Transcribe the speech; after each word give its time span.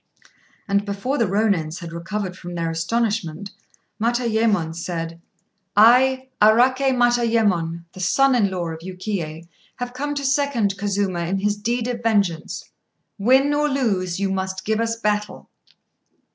And 0.67 0.83
before 0.83 1.19
the 1.19 1.27
Rônins 1.27 1.77
had 1.77 1.93
recovered 1.93 2.35
from 2.35 2.55
their 2.55 2.71
astonishment, 2.71 3.51
Matayémon 4.01 4.75
said 4.75 5.21
"I, 5.77 6.29
Araké 6.41 6.89
Matayémon, 6.97 7.83
the 7.93 7.99
son 7.99 8.33
in 8.33 8.49
law 8.49 8.69
of 8.69 8.79
Yukiyé, 8.79 9.47
have 9.75 9.93
come 9.93 10.15
to 10.15 10.25
second 10.25 10.75
Kazuma 10.75 11.19
in 11.27 11.37
his 11.37 11.55
deed 11.55 11.87
of 11.87 12.01
vengeance. 12.01 12.71
Win 13.19 13.53
or 13.53 13.69
lose, 13.69 14.19
you 14.19 14.31
must 14.31 14.65
give 14.65 14.79
us 14.81 14.95
battle." 14.99 15.51